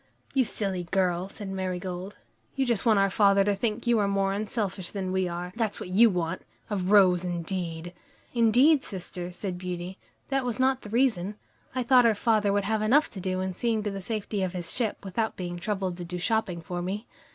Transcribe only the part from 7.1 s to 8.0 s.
indeed!"